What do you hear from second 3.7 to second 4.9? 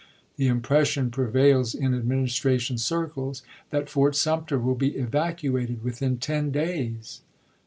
Fort Sumter will